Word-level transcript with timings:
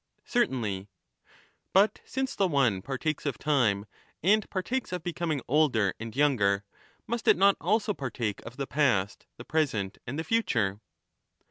Certainly. 0.25 0.87
But 1.73 2.01
since 2.05 2.33
the 2.35 2.47
one 2.47 2.81
partakes 2.81 3.27
of 3.27 3.37
time, 3.37 3.85
and 4.23 4.49
partakes 4.49 4.91
of 4.91 5.03
becoming 5.03 5.41
older 5.47 5.93
and 5.99 6.15
younger, 6.15 6.63
must 7.05 7.27
it 7.27 7.37
not 7.37 7.55
also 7.61 7.93
partake 7.93 8.43
of 8.43 8.57
the 8.57 8.65
past, 8.65 9.27
the 9.37 9.45
present, 9.45 9.99
and 10.07 10.17
the 10.17 10.23
future 10.23 10.79